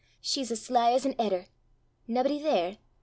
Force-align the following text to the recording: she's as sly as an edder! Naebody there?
she's 0.19 0.49
as 0.49 0.59
sly 0.59 0.93
as 0.93 1.05
an 1.05 1.13
edder! 1.19 1.45
Naebody 2.07 2.41
there? 2.41 2.79